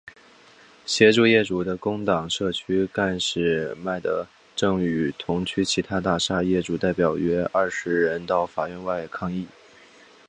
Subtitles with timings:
[0.83, 9.45] 协助业主的工党社区干事麦德正与同区其他大厦业主代表约二十人到法院外抗议。